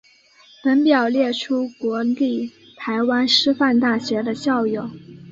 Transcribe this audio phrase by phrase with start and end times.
[0.63, 4.89] 本表列出国立台湾师范大学的校友。